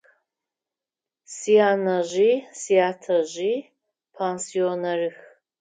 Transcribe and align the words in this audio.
Сянэжъи 1.35 2.33
сятэжъи 2.61 3.55
пенсионерых. 4.15 5.13